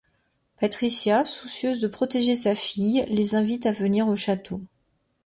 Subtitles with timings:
[0.59, 4.59] Patricia, soucieuse de protéger sa fille, les invite à venir au château.